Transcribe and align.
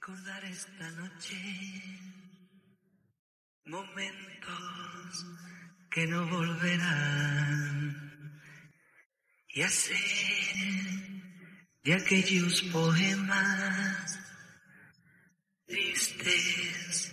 Recordar 0.00 0.42
esta 0.46 0.90
noche 0.92 1.36
momentos 3.66 5.26
que 5.90 6.06
no 6.06 6.26
volverán 6.26 7.60
y 9.48 9.60
hacer 9.60 9.96
de 11.84 11.94
aquellos 11.94 12.62
poemas 12.72 14.18
tristes 15.66 17.12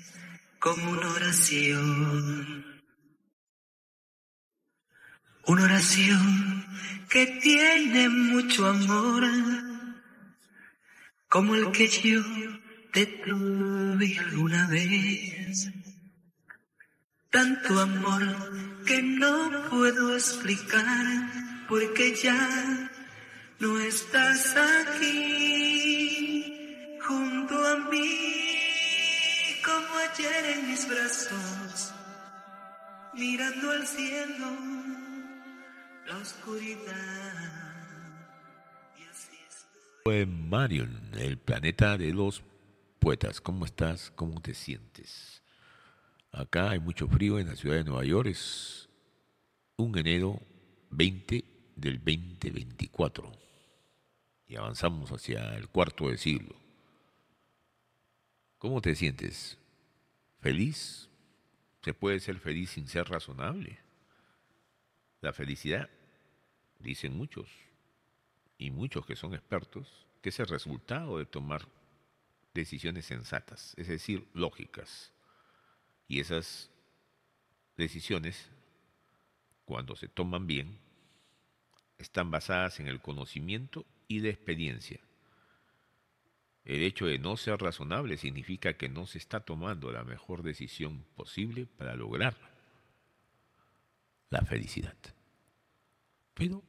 como 0.59 0.91
una 0.91 1.11
oración. 1.11 2.83
Una 5.45 5.63
oración 5.65 6.65
que 7.09 7.25
tiene 7.43 8.07
mucho 8.07 8.65
amor, 8.65 9.25
como 11.27 11.53
el 11.55 11.69
que 11.73 11.89
yo 11.89 12.23
te 12.93 13.05
tuve 13.05 14.19
una 14.37 14.67
vez. 14.67 15.69
Tanto 17.29 17.79
amor 17.79 18.83
que 18.85 19.01
no 19.01 19.69
puedo 19.69 20.13
explicar 20.15 21.05
porque 21.67 22.15
ya 22.15 22.89
no 23.59 23.79
estás 23.79 24.55
aquí 24.55 25.17
junto 27.01 27.67
a 27.67 27.77
mí 27.89 28.17
como 29.63 29.97
ayer 29.97 30.57
en 30.57 30.69
mis 30.69 30.87
brazos 30.87 31.93
mirando 33.13 33.71
al 33.71 33.85
cielo 33.85 34.45
la 36.07 36.17
oscuridad 36.17 37.87
y 38.97 39.03
así 39.09 39.37
Fue 40.03 40.25
Marion, 40.25 41.11
el 41.17 41.37
planeta 41.37 41.97
de 41.97 42.13
los 42.13 42.43
poetas. 42.97 43.41
¿Cómo 43.41 43.65
estás? 43.65 44.11
¿Cómo 44.15 44.41
te 44.41 44.53
sientes? 44.53 45.41
Acá 46.31 46.71
hay 46.71 46.79
mucho 46.79 47.07
frío 47.07 47.39
en 47.39 47.47
la 47.47 47.55
ciudad 47.55 47.77
de 47.77 47.83
Nueva 47.83 48.05
York. 48.05 48.27
Es 48.27 48.89
un 49.77 49.97
enero 49.97 50.39
20 50.89 51.43
del 51.75 51.97
2024 51.99 53.31
y 54.47 54.55
avanzamos 54.55 55.11
hacia 55.11 55.55
el 55.55 55.67
cuarto 55.69 56.09
de 56.09 56.17
siglo. 56.17 56.55
¿Cómo 58.57 58.81
te 58.81 58.95
sientes? 58.95 59.57
¿Feliz? 60.39 61.09
¿Se 61.83 61.93
puede 61.93 62.19
ser 62.19 62.39
feliz 62.39 62.71
sin 62.71 62.87
ser 62.87 63.07
razonable? 63.07 63.79
La 65.21 65.33
felicidad, 65.33 65.89
dicen 66.79 67.15
muchos, 67.15 67.49
y 68.57 68.71
muchos 68.71 69.05
que 69.05 69.15
son 69.15 69.33
expertos, 69.33 70.05
que 70.21 70.29
es 70.29 70.39
el 70.39 70.47
resultado 70.47 71.17
de 71.17 71.25
tomar 71.25 71.67
decisiones 72.57 73.05
sensatas, 73.05 73.73
es 73.77 73.87
decir, 73.87 74.27
lógicas. 74.33 75.13
Y 76.07 76.19
esas 76.19 76.71
decisiones, 77.77 78.49
cuando 79.63 79.95
se 79.95 80.07
toman 80.07 80.47
bien, 80.47 80.79
están 81.97 82.31
basadas 82.31 82.79
en 82.79 82.87
el 82.87 82.99
conocimiento 82.99 83.85
y 84.07 84.19
la 84.19 84.29
experiencia. 84.29 84.99
El 86.65 86.81
hecho 86.81 87.05
de 87.05 87.19
no 87.19 87.37
ser 87.37 87.61
razonable 87.61 88.17
significa 88.17 88.73
que 88.73 88.89
no 88.89 89.05
se 89.05 89.19
está 89.19 89.39
tomando 89.39 89.91
la 89.91 90.03
mejor 90.03 90.43
decisión 90.43 91.05
posible 91.15 91.65
para 91.65 91.95
lograr 91.95 92.35
la 94.29 94.41
felicidad. 94.41 94.97
Pero 96.33 96.63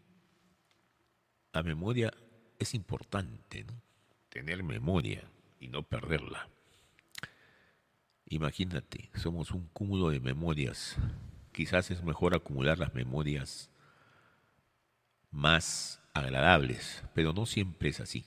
la 1.53 1.62
memoria 1.62 2.12
es 2.59 2.75
importante, 2.75 3.64
¿no? 3.64 3.81
Tener 4.28 4.62
memoria 4.62 5.28
y 5.61 5.69
no 5.69 5.83
perderla. 5.83 6.48
Imagínate, 8.27 9.11
somos 9.14 9.53
un 9.53 9.69
cúmulo 9.69 10.11
de 10.11 10.20
memorias. 10.20 10.97
Quizás 11.53 11.91
es 11.91 12.03
mejor 12.03 12.34
acumular 12.34 12.78
las 12.78 12.94
memorias 12.94 13.71
más 15.31 16.03
agradables, 16.15 17.03
pero 17.15 17.33
no 17.33 17.47
siempre 17.47 17.88
es 17.88 18.00
así. 18.00 18.27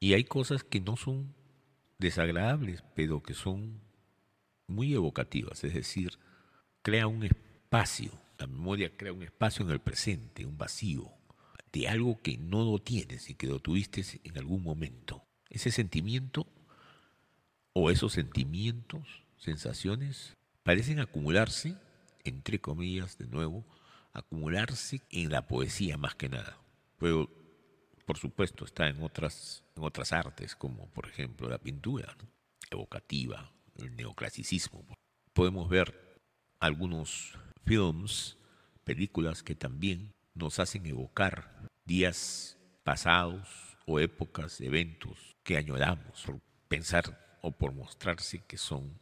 Y 0.00 0.14
hay 0.14 0.24
cosas 0.24 0.64
que 0.64 0.80
no 0.80 0.96
son 0.96 1.34
desagradables, 1.98 2.82
pero 2.94 3.22
que 3.22 3.34
son 3.34 3.80
muy 4.66 4.92
evocativas, 4.94 5.62
es 5.64 5.74
decir, 5.74 6.18
crea 6.82 7.06
un 7.06 7.24
espacio, 7.24 8.10
la 8.38 8.46
memoria 8.46 8.96
crea 8.96 9.12
un 9.12 9.22
espacio 9.22 9.64
en 9.64 9.70
el 9.70 9.80
presente, 9.80 10.44
un 10.44 10.58
vacío, 10.58 11.12
de 11.72 11.88
algo 11.88 12.20
que 12.20 12.36
no 12.36 12.64
lo 12.64 12.78
tienes 12.78 13.30
y 13.30 13.34
que 13.34 13.46
lo 13.46 13.60
tuviste 13.60 14.02
en 14.24 14.38
algún 14.38 14.62
momento. 14.62 15.25
Ese 15.50 15.70
sentimiento 15.70 16.46
o 17.72 17.90
esos 17.90 18.12
sentimientos, 18.12 19.22
sensaciones, 19.36 20.34
parecen 20.62 20.98
acumularse, 20.98 21.76
entre 22.24 22.60
comillas, 22.60 23.18
de 23.18 23.26
nuevo, 23.26 23.64
acumularse 24.12 25.02
en 25.10 25.30
la 25.30 25.46
poesía 25.46 25.96
más 25.98 26.14
que 26.14 26.28
nada. 26.28 26.58
Pero, 26.98 27.30
por 28.06 28.18
supuesto, 28.18 28.64
está 28.64 28.88
en 28.88 29.02
otras, 29.02 29.62
en 29.76 29.84
otras 29.84 30.12
artes, 30.12 30.56
como 30.56 30.88
por 30.88 31.06
ejemplo 31.06 31.48
la 31.48 31.58
pintura, 31.58 32.16
evocativa, 32.70 33.52
el 33.76 33.94
neoclasicismo. 33.94 34.84
Podemos 35.32 35.68
ver 35.68 36.18
algunos 36.58 37.38
films, 37.64 38.38
películas 38.84 39.42
que 39.42 39.54
también 39.54 40.14
nos 40.34 40.58
hacen 40.58 40.86
evocar 40.86 41.68
días 41.84 42.56
pasados 42.84 43.75
o 43.86 44.00
épocas, 44.00 44.60
eventos 44.60 45.36
que 45.42 45.56
añoramos 45.56 46.22
por 46.24 46.40
pensar 46.68 47.38
o 47.40 47.52
por 47.52 47.72
mostrarse 47.72 48.44
que 48.44 48.58
son 48.58 48.98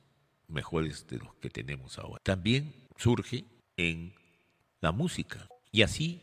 mejores 0.48 1.06
de 1.06 1.18
los 1.18 1.34
que 1.36 1.50
tenemos 1.50 1.98
ahora. 1.98 2.20
También 2.22 2.74
surge 2.96 3.44
en 3.76 4.14
la 4.80 4.92
música 4.92 5.48
y 5.72 5.82
así 5.82 6.20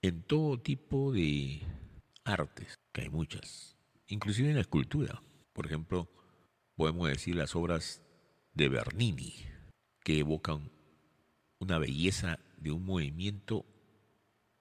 en 0.00 0.22
todo 0.22 0.60
tipo 0.60 1.12
de 1.12 1.62
artes, 2.24 2.78
que 2.92 3.02
hay 3.02 3.08
muchas, 3.08 3.76
inclusive 4.06 4.48
en 4.48 4.56
la 4.56 4.62
escultura. 4.62 5.20
Por 5.52 5.66
ejemplo, 5.66 6.08
podemos 6.76 7.08
decir 7.08 7.36
las 7.36 7.54
obras 7.54 8.02
de 8.54 8.68
Bernini, 8.68 9.34
que 10.04 10.18
evocan 10.18 10.70
una 11.58 11.78
belleza 11.78 12.38
de 12.56 12.70
un 12.72 12.84
movimiento 12.84 13.64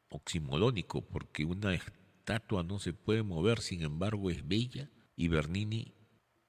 oximolónico, 0.10 1.02
porque 1.02 1.46
una 1.46 1.74
estatua 2.22 2.62
no 2.62 2.78
se 2.78 2.94
puede 2.94 3.24
mover, 3.24 3.62
sin 3.62 3.82
embargo 3.82 4.30
es 4.30 4.48
bella, 4.48 4.90
y 5.16 5.28
Bernini 5.28 5.94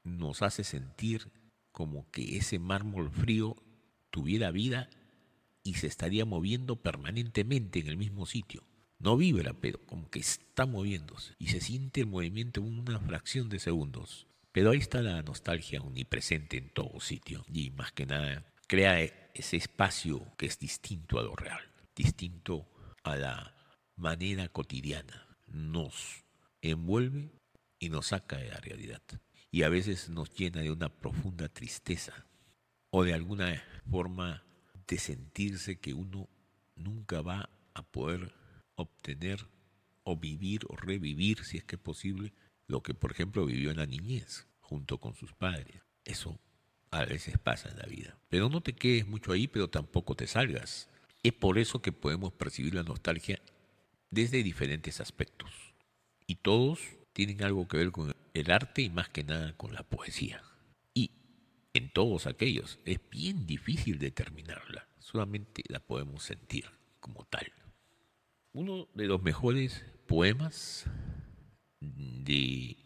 nos 0.04 0.42
hace 0.42 0.64
sentir 0.64 1.32
como 1.72 2.10
que 2.10 2.36
ese 2.36 2.58
mármol 2.58 3.10
frío 3.10 3.56
tuviera 4.10 4.50
vida 4.50 4.90
y 5.64 5.74
se 5.74 5.86
estaría 5.86 6.26
moviendo 6.26 6.76
permanentemente 6.76 7.78
en 7.80 7.88
el 7.88 7.96
mismo 7.96 8.26
sitio. 8.26 8.64
No 8.98 9.16
vibra, 9.16 9.54
pero 9.54 9.80
como 9.86 10.10
que 10.10 10.20
está 10.20 10.66
moviéndose 10.66 11.34
y 11.38 11.48
se 11.48 11.60
siente 11.60 12.02
el 12.02 12.06
movimiento 12.06 12.60
en 12.60 12.78
una 12.78 13.00
fracción 13.00 13.48
de 13.48 13.58
segundos. 13.58 14.26
Pero 14.52 14.70
ahí 14.70 14.78
está 14.78 15.00
la 15.00 15.22
nostalgia 15.22 15.80
omnipresente 15.80 16.58
en 16.58 16.68
todo 16.68 17.00
sitio 17.00 17.44
y 17.48 17.70
más 17.70 17.92
que 17.92 18.04
nada 18.04 18.44
crea 18.68 19.00
ese 19.34 19.56
espacio 19.56 20.36
que 20.36 20.46
es 20.46 20.58
distinto 20.58 21.18
a 21.18 21.22
lo 21.22 21.34
real, 21.34 21.62
distinto 21.96 22.68
a 23.02 23.16
la 23.16 23.54
manera 23.96 24.48
cotidiana. 24.48 25.31
Nos 25.52 26.24
envuelve 26.60 27.30
y 27.78 27.88
nos 27.88 28.08
saca 28.08 28.38
de 28.38 28.48
la 28.48 28.58
realidad. 28.58 29.02
Y 29.50 29.62
a 29.62 29.68
veces 29.68 30.08
nos 30.08 30.34
llena 30.34 30.62
de 30.62 30.70
una 30.70 30.88
profunda 30.88 31.48
tristeza 31.48 32.26
o 32.90 33.04
de 33.04 33.14
alguna 33.14 33.62
forma 33.90 34.42
de 34.86 34.98
sentirse 34.98 35.78
que 35.78 35.94
uno 35.94 36.28
nunca 36.76 37.22
va 37.22 37.48
a 37.74 37.82
poder 37.82 38.32
obtener 38.76 39.46
o 40.04 40.16
vivir 40.16 40.62
o 40.68 40.76
revivir, 40.76 41.44
si 41.44 41.58
es 41.58 41.64
que 41.64 41.76
es 41.76 41.82
posible, 41.82 42.32
lo 42.66 42.82
que 42.82 42.94
por 42.94 43.12
ejemplo 43.12 43.46
vivió 43.46 43.70
en 43.70 43.76
la 43.76 43.86
niñez 43.86 44.46
junto 44.60 44.98
con 44.98 45.14
sus 45.14 45.32
padres. 45.32 45.82
Eso 46.04 46.38
a 46.90 47.04
veces 47.04 47.38
pasa 47.38 47.68
en 47.68 47.78
la 47.78 47.86
vida. 47.86 48.16
Pero 48.28 48.48
no 48.48 48.60
te 48.60 48.74
quedes 48.74 49.06
mucho 49.06 49.32
ahí, 49.32 49.48
pero 49.48 49.68
tampoco 49.68 50.14
te 50.14 50.26
salgas. 50.26 50.88
Es 51.22 51.32
por 51.32 51.58
eso 51.58 51.80
que 51.80 51.92
podemos 51.92 52.32
percibir 52.32 52.74
la 52.74 52.82
nostalgia 52.82 53.40
desde 54.12 54.42
diferentes 54.44 55.00
aspectos. 55.00 55.50
Y 56.28 56.36
todos 56.36 56.78
tienen 57.12 57.42
algo 57.42 57.66
que 57.66 57.78
ver 57.78 57.90
con 57.90 58.14
el 58.34 58.50
arte 58.52 58.82
y 58.82 58.90
más 58.90 59.08
que 59.08 59.24
nada 59.24 59.56
con 59.56 59.74
la 59.74 59.82
poesía. 59.82 60.42
Y 60.94 61.10
en 61.74 61.92
todos 61.92 62.26
aquellos 62.26 62.78
es 62.84 63.00
bien 63.10 63.46
difícil 63.46 63.98
determinarla, 63.98 64.86
solamente 65.00 65.64
la 65.66 65.80
podemos 65.80 66.22
sentir 66.22 66.66
como 67.00 67.24
tal. 67.24 67.50
Uno 68.52 68.86
de 68.94 69.06
los 69.06 69.22
mejores 69.22 69.82
poemas 70.06 70.84
de 71.80 72.76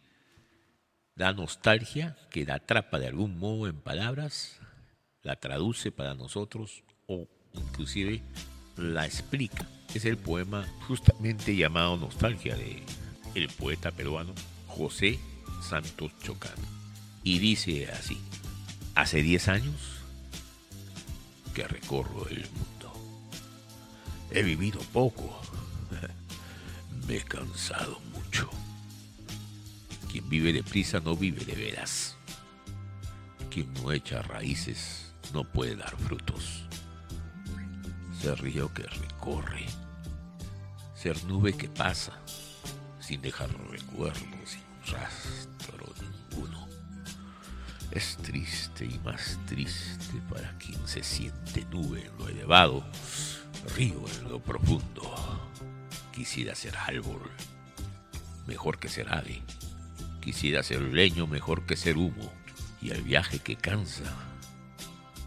la 1.17 1.32
nostalgia 1.32 2.17
que 2.31 2.44
la 2.44 2.55
atrapa 2.55 3.00
de 3.00 3.08
algún 3.08 3.38
modo 3.38 3.67
en 3.67 3.81
palabras, 3.81 4.61
la 5.22 5.37
traduce 5.37 5.90
para 5.90 6.14
nosotros 6.14 6.84
o 7.06 7.26
inclusive 7.52 8.22
la 8.76 9.06
explica. 9.06 9.67
Es 9.96 10.04
el 10.04 10.19
poema 10.19 10.66
justamente 10.87 11.56
llamado 11.56 11.96
Nostalgia 11.96 12.54
de 12.54 12.82
el 13.34 13.48
poeta 13.48 13.93
peruano 13.93 14.34
José 14.66 15.19
Santos 15.62 16.12
Chocano. 16.22 16.62
y 17.25 17.38
dice 17.38 17.90
así, 17.90 18.19
hace 18.94 19.22
10 19.22 19.48
años 19.48 19.75
que 21.54 21.66
recorro 21.66 22.28
el 22.28 22.46
mundo. 22.50 22.93
He 24.31 24.43
vivido 24.43 24.81
poco, 24.93 25.40
me 27.08 27.16
he 27.16 27.22
cansado 27.22 27.98
mucho. 28.12 28.50
Quien 30.12 30.28
vive 30.28 30.52
deprisa 30.52 31.00
no 31.00 31.16
vive 31.16 31.43
de 31.46 31.54
veras. 31.54 32.19
Quien 33.50 33.72
no 33.72 33.93
echa 33.93 34.20
raíces 34.20 35.14
no 35.32 35.44
puede 35.44 35.75
dar 35.75 35.96
frutos. 35.96 36.66
Ser 38.20 38.43
río 38.43 38.72
que 38.72 38.82
recorre, 38.82 39.66
nube 41.25 41.53
que 41.53 41.69
pasa, 41.69 42.12
sin 43.00 43.23
dejar 43.23 43.49
recuerdos, 43.70 44.20
sin 44.44 44.93
rastro 44.93 45.87
ninguno. 46.00 46.67
Es 47.93 48.17
triste 48.17 48.85
y 48.85 48.99
más 49.05 49.38
triste 49.47 50.20
para 50.29 50.56
quien 50.58 50.87
se 50.87 51.03
siente 51.03 51.64
nube 51.67 52.05
en 52.06 52.19
lo 52.19 52.29
elevado, 52.29 52.85
río 53.76 54.05
en 54.19 54.29
lo 54.29 54.41
profundo. 54.41 55.03
Quisiera 56.12 56.55
ser 56.55 56.76
árbol, 56.76 57.31
mejor 58.47 58.79
que 58.79 58.88
ser 58.88 59.12
ave. 59.12 59.43
Quisiera 60.20 60.62
ser 60.62 60.82
leño 60.82 61.26
mejor 61.26 61.67
que 61.67 61.76
ser 61.76 61.97
humo. 61.97 62.32
Y 62.82 62.91
el 62.91 63.03
viaje 63.03 63.38
que 63.38 63.56
cansa, 63.56 64.12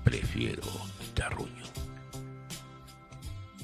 prefiero 0.04 0.64
terruño. 1.14 1.79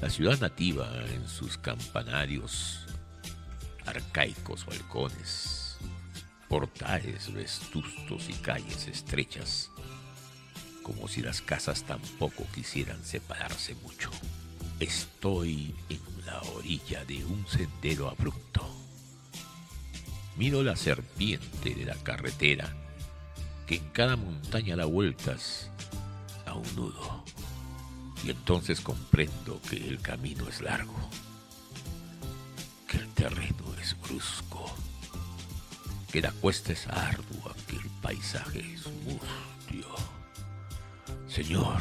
La 0.00 0.10
ciudad 0.10 0.38
nativa 0.40 0.92
en 1.14 1.26
sus 1.26 1.56
campanarios, 1.56 2.80
arcaicos 3.86 4.66
balcones, 4.66 5.78
portales 6.50 7.32
vestustos 7.32 8.28
y 8.28 8.34
calles 8.34 8.88
estrechas, 8.88 9.70
como 10.82 11.08
si 11.08 11.22
las 11.22 11.40
casas 11.40 11.84
tampoco 11.84 12.46
quisieran 12.54 13.02
separarse 13.04 13.74
mucho. 13.76 14.10
Estoy 14.80 15.74
en 15.88 16.26
la 16.26 16.42
orilla 16.42 17.02
de 17.06 17.24
un 17.24 17.46
sendero 17.46 18.10
abrupto. 18.10 18.68
Miro 20.36 20.62
la 20.62 20.76
serpiente 20.76 21.74
de 21.74 21.86
la 21.86 21.94
carretera 21.94 22.70
que 23.66 23.76
en 23.76 23.88
cada 23.88 24.16
montaña 24.16 24.76
da 24.76 24.84
vueltas 24.84 25.70
a 26.44 26.52
un 26.52 26.76
nudo. 26.76 27.25
Y 28.26 28.30
entonces 28.30 28.80
comprendo 28.80 29.60
que 29.70 29.76
el 29.76 30.00
camino 30.00 30.48
es 30.48 30.60
largo, 30.60 30.98
que 32.88 32.96
el 32.96 33.06
terreno 33.10 33.72
es 33.80 33.96
brusco, 34.00 34.66
que 36.10 36.20
la 36.20 36.32
cuesta 36.32 36.72
es 36.72 36.88
ardua, 36.88 37.54
que 37.68 37.76
el 37.76 37.88
paisaje 38.02 38.74
es 38.74 38.84
mustio. 39.04 39.86
Señor, 41.28 41.78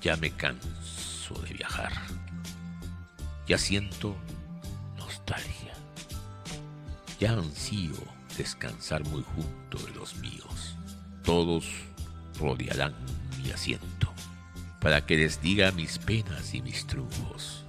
ya 0.00 0.16
me 0.18 0.30
canso 0.30 1.34
de 1.42 1.54
viajar. 1.54 1.92
Ya 3.48 3.58
siento 3.58 4.14
nostalgia. 4.96 5.74
Ya 7.18 7.32
ansío 7.32 7.96
descansar 8.38 9.02
muy 9.08 9.24
junto 9.34 9.84
de 9.84 9.94
los 9.96 10.14
míos. 10.18 10.76
Todos 11.24 11.66
rodearán 12.38 12.94
mi 13.42 13.50
asiento 13.50 14.05
para 14.86 15.04
que 15.04 15.16
les 15.16 15.42
diga 15.42 15.72
mis 15.72 15.98
penas 15.98 16.54
y 16.54 16.62
mis 16.62 16.86
triunfos. 16.86 17.64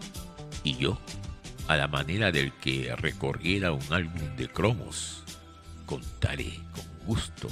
Y 0.63 0.75
yo, 0.75 0.99
a 1.67 1.75
la 1.75 1.87
manera 1.87 2.31
del 2.31 2.53
que 2.53 2.95
recorriera 2.95 3.71
un 3.71 3.81
álbum 3.89 4.35
de 4.35 4.47
cromos, 4.47 5.23
contaré 5.87 6.59
con 6.71 7.07
gusto 7.07 7.47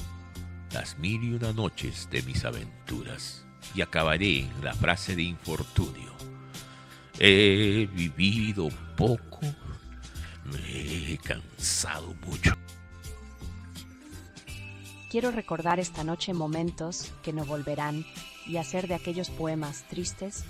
las 0.72 1.00
mil 1.00 1.24
y 1.24 1.34
una 1.34 1.52
noches 1.52 2.08
de 2.12 2.22
mis 2.22 2.46
aventuras 2.46 3.44
y 3.74 3.82
acabaré 3.82 4.42
en 4.42 4.64
la 4.64 4.76
frase 4.76 5.16
de 5.16 5.24
infortunio. 5.24 6.14
He 7.18 7.90
vivido 7.92 8.70
poco, 8.96 9.40
me 10.44 11.12
he 11.12 11.18
cansado 11.18 12.14
mucho. 12.24 12.56
Quiero 15.10 15.32
recordar 15.32 15.80
esta 15.80 16.04
noche 16.04 16.36
momentos 16.36 17.12
que 17.24 17.34
no 17.34 17.46
volverán 17.46 18.06
y 18.46 18.58
hacer 18.58 18.88
de 18.88 18.96
aquellos 18.96 19.30
poemas 19.30 19.84
tristes 19.90 20.44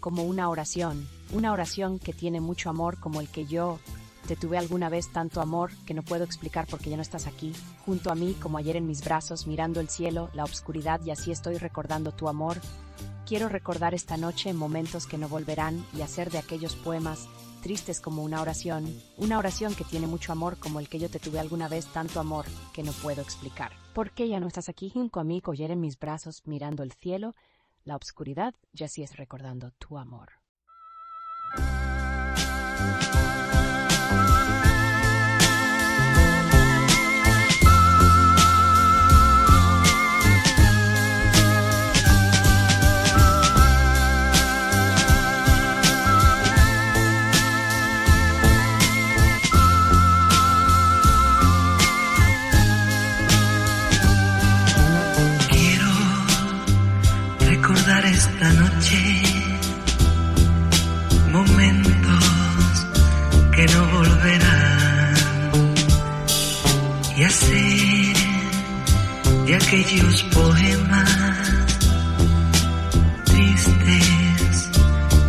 como 0.00 0.24
una 0.24 0.48
oración, 0.48 1.08
una 1.32 1.52
oración 1.52 1.98
que 1.98 2.12
tiene 2.12 2.40
mucho 2.40 2.70
amor 2.70 2.98
como 2.98 3.20
el 3.20 3.28
que 3.28 3.46
yo 3.46 3.78
te 4.26 4.36
tuve 4.36 4.58
alguna 4.58 4.88
vez 4.88 5.08
tanto 5.08 5.40
amor 5.40 5.72
que 5.86 5.94
no 5.94 6.02
puedo 6.02 6.24
explicar 6.24 6.66
porque 6.68 6.90
ya 6.90 6.96
no 6.96 7.02
estás 7.02 7.26
aquí, 7.26 7.52
junto 7.84 8.10
a 8.10 8.14
mí 8.14 8.34
como 8.40 8.58
ayer 8.58 8.76
en 8.76 8.86
mis 8.86 9.04
brazos, 9.04 9.46
mirando 9.46 9.80
el 9.80 9.88
cielo, 9.88 10.30
la 10.34 10.44
obscuridad 10.44 11.00
y 11.04 11.10
así 11.10 11.30
estoy 11.30 11.58
recordando 11.58 12.12
tu 12.12 12.28
amor. 12.28 12.58
Quiero 13.26 13.48
recordar 13.48 13.94
esta 13.94 14.16
noche 14.16 14.52
momentos 14.52 15.06
que 15.06 15.18
no 15.18 15.28
volverán 15.28 15.84
y 15.96 16.02
hacer 16.02 16.30
de 16.30 16.38
aquellos 16.38 16.76
poemas 16.76 17.28
tristes 17.60 18.00
como 18.00 18.22
una 18.22 18.40
oración, 18.40 18.92
una 19.16 19.38
oración 19.38 19.74
que 19.74 19.84
tiene 19.84 20.06
mucho 20.06 20.32
amor 20.32 20.58
como 20.58 20.80
el 20.80 20.88
que 20.88 20.98
yo 20.98 21.08
te 21.08 21.18
tuve 21.18 21.38
alguna 21.38 21.68
vez 21.68 21.86
tanto 21.86 22.20
amor 22.20 22.46
que 22.72 22.82
no 22.82 22.92
puedo 22.92 23.22
explicar. 23.22 23.72
¿Por 23.94 24.10
qué 24.10 24.28
ya 24.28 24.40
no 24.40 24.46
estás 24.46 24.68
aquí 24.68 24.90
junto 24.90 25.20
a 25.20 25.24
mí, 25.24 25.42
ayer 25.46 25.70
en 25.70 25.80
mis 25.80 25.98
brazos, 25.98 26.42
mirando 26.46 26.82
el 26.82 26.92
cielo, 26.92 27.34
la 27.84 27.96
obscuridad, 27.96 28.54
y 28.72 28.84
así 28.84 29.02
es 29.02 29.16
recordando 29.16 29.72
tu 29.72 29.98
amor? 29.98 30.30
Y 67.20 67.24
hacer 67.24 68.16
de 69.44 69.54
aquellos 69.54 70.22
poemas 70.32 71.50
tristes 73.24 74.70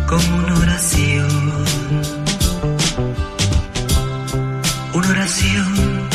como 0.06 0.36
una 0.38 0.54
oración. 0.54 1.28
Una 4.94 5.08
oración 5.10 6.08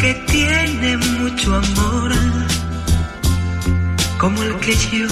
que 0.00 0.14
tiene 0.28 0.98
mucho 0.98 1.56
amor 1.56 2.12
como 4.18 4.40
el 4.40 4.54
que 4.60 4.76
yo 4.92 5.08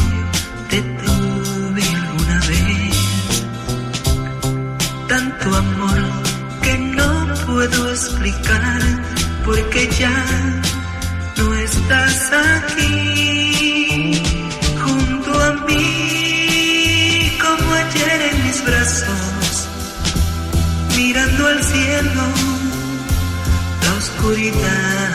te 0.71 0.83
tuve 1.02 1.83
alguna 1.97 2.38
vez. 2.47 2.97
Tanto 5.09 5.57
amor 5.57 6.00
que 6.62 6.79
no 6.79 7.35
puedo 7.45 7.91
explicar 7.91 9.12
porque 9.44 9.88
ya 9.99 10.25
no 11.37 11.54
estás 11.54 12.30
aquí 12.32 14.22
junto 14.82 15.42
a 15.42 15.52
mí 15.66 17.38
como 17.40 17.72
ayer 17.72 18.20
en 18.32 18.44
mis 18.44 18.64
brazos 18.64 19.68
mirando 20.96 21.46
al 21.46 21.62
cielo 21.62 22.22
la 23.84 23.92
oscuridad 23.99 25.12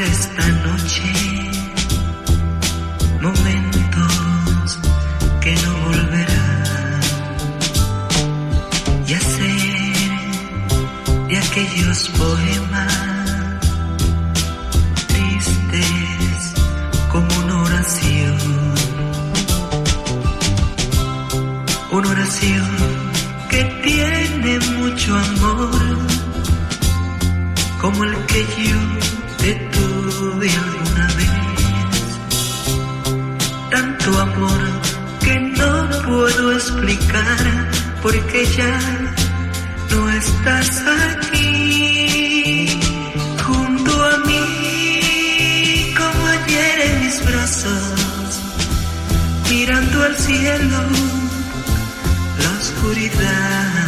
esta 0.00 0.48
noche. 0.66 1.02
Momentos 3.20 4.78
que 5.40 5.54
no 5.56 5.72
volverán. 5.86 7.00
Y 9.06 9.14
hacer 9.14 9.94
de 11.28 11.38
aquellos 11.38 12.08
poemas 12.10 13.60
tristes 15.08 16.54
como 17.12 17.28
una 17.44 17.62
oración, 17.62 18.38
una 21.92 22.08
oración 22.08 22.70
que 23.48 23.64
tiene 23.84 24.58
mucho 24.78 25.16
amor, 25.16 25.98
como 27.80 28.04
el 28.04 28.16
que 28.26 28.44
yo 28.64 28.93
Tanto 33.74 34.20
amor 34.20 34.60
que 35.24 35.34
no 35.58 35.90
puedo 36.06 36.52
explicar 36.52 37.70
porque 38.02 38.46
ya 38.56 38.78
no 39.90 40.10
estás 40.12 40.80
aquí 41.10 42.68
junto 43.44 43.92
a 44.12 44.18
mí 44.28 45.92
como 45.98 46.26
ayer 46.36 46.80
en 46.88 47.00
mis 47.04 47.18
brazos 47.26 48.40
mirando 49.50 50.04
al 50.04 50.16
cielo 50.18 50.78
la 52.42 52.50
oscuridad 52.60 53.83